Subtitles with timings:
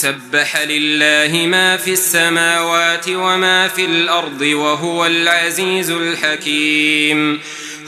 [0.00, 7.40] سبح لله ما في السماوات وما في الأرض وهو العزيز الحكيم.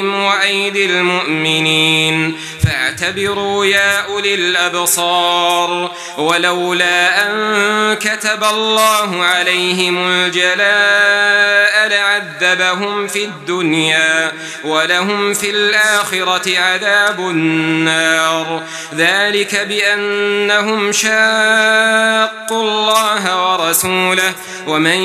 [0.00, 2.36] وأيدي المؤمنين.
[2.64, 5.90] فاعتبروا يا أولي الأبصار.
[6.18, 14.32] ولولا أن كتب الله عليهم الجلاء لعذبهم في الدنيا
[14.64, 18.62] ولهم في الآخرة عذاب النار.
[18.94, 24.32] ذلك بأنهم شاقوا الله ورسوله.
[24.66, 24.98] ومن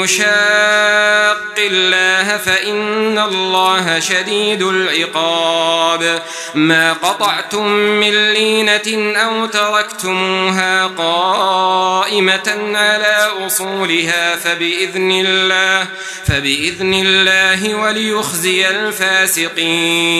[0.00, 4.19] يشاق الله فإن الله شديد
[4.62, 6.22] العقاب.
[6.54, 15.86] ما قطعتم من لينة أو تركتموها قائمة على أصولها فبإذن الله
[16.26, 20.10] فبإذن الله وليخزي الفاسقين.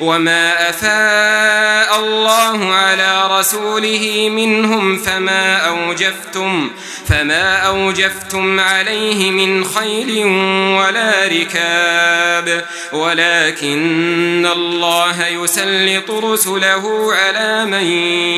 [0.00, 6.70] وما أفاء الله على رسوله منهم فما أوجفتم
[7.08, 10.24] فما أوجفتم عليه من خيل
[10.76, 12.64] ولا ركاب.
[12.92, 17.84] ولكن الله يسلط رسله على من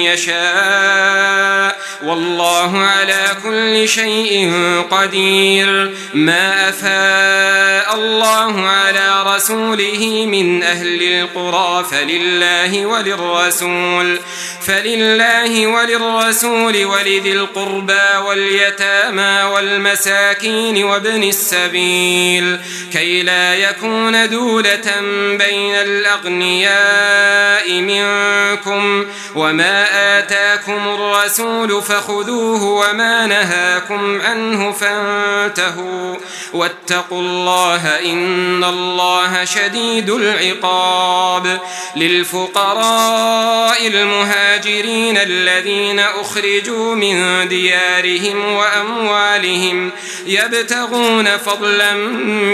[0.05, 1.79] يشاء.
[2.03, 4.53] والله على كل شيء
[4.91, 5.95] قدير.
[6.15, 14.19] ما أفاء الله على رسوله من أهل القرى فلله وللرسول
[14.67, 22.59] فلله وللرسول ولذي القربى واليتامى والمساكين وابن السبيل
[22.93, 25.01] كي لا يكون دولة
[25.39, 29.87] بين الأغنياء منكم وما
[30.19, 36.17] آتاكم الرسول فخذوه وما نهاكم عنه فانتهوا
[36.53, 41.61] واتقوا الله إن الله شديد العقاب
[41.97, 49.91] للفقراء المهاجرين الذين أخرجوا من ديارهم وأموالهم
[50.27, 51.95] يبتغون فضلا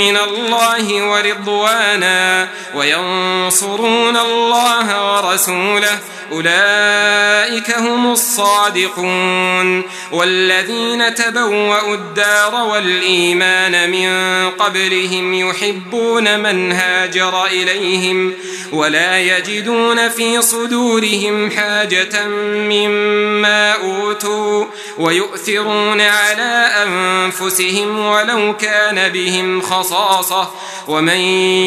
[0.00, 5.99] من الله ورضوانا وينصرون الله ورسوله.
[6.33, 9.83] أولئك هم الصادقون.
[10.12, 14.11] والذين تبوأوا الدار والإيمان من
[14.50, 18.34] قبلهم يحبون من هاجر إليهم
[18.72, 24.64] ولا يجدون في صدورهم حاجة مما أوتوا
[24.98, 30.50] ويؤثرون على أنفسهم ولو كان بهم خصاصة
[30.88, 31.20] ومن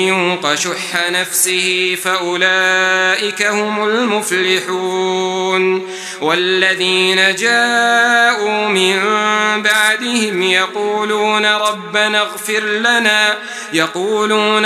[0.08, 5.88] يوق شح نفسه فأولئك هم المفلحون
[6.22, 9.00] والذين جاءوا من
[9.62, 13.38] بعدهم يقولون ربنا اغفر لنا
[13.74, 14.66] يقولون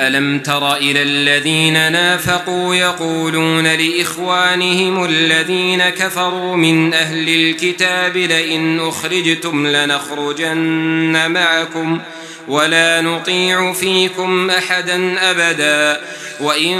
[0.00, 11.30] ألم تر إلى الذين نافقوا يقولون لإخوانهم الذين كفروا من أهل الكتاب لئن أخرجتم لنخرجن
[11.30, 12.00] معكم
[12.48, 16.00] ولا نطيع فيكم أحدا أبدا.
[16.40, 16.76] وإن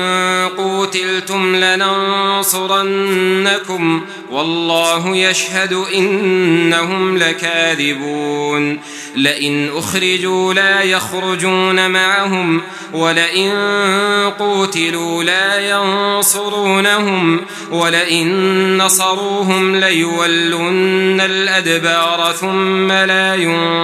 [0.57, 2.57] قوتلتم لننصرنكم
[4.31, 8.81] والله يشهد إنهم لكاذبون.
[9.17, 13.53] لئن أخرجوا لا يخرجون معهم ولئن
[14.39, 17.41] قوتلوا لا ينصرونهم
[17.71, 23.84] ولئن نصروهم ليولن الأدبار ثم لا ينصرون.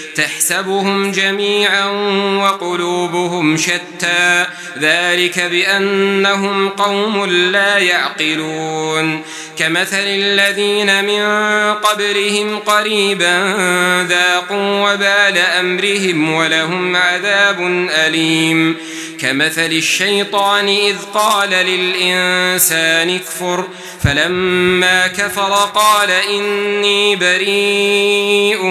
[0.15, 1.85] تحسبهم جميعا
[2.37, 4.45] وقلوبهم شتى.
[4.79, 9.21] ذلك بأنهم قوم لا يعقلون.
[9.57, 11.23] كمثل الذين من
[11.73, 13.55] قبلهم قريبا
[14.09, 18.77] ذاقوا وبال أمرهم ولهم عذاب أليم.
[19.19, 23.67] كمثل الشيطان إذ قال للإنسان اكفر.
[24.03, 28.70] فلما كفر قال إني بريء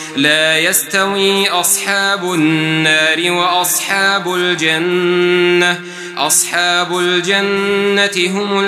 [0.15, 5.81] لا يستوي أصحاب النار وأصحاب الجنة.
[6.17, 8.59] أصحاب الجنة هم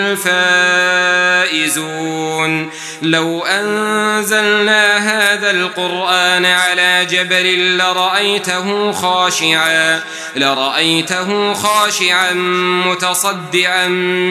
[1.52, 2.70] الفائزون.
[3.02, 10.02] لو أنزلنا هذا القرآن على جبل لرأيته خاشعا
[10.36, 12.34] لرأيته خاشعا
[12.88, 13.88] متصدعا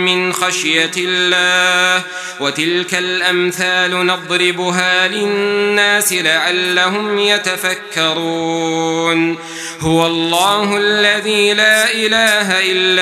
[0.06, 2.02] من خشية الله.
[2.40, 8.52] وتلك الأمثال نضربها للناس لعلهم يتفكرون.
[9.80, 13.01] هو الله الذي لا إله إلا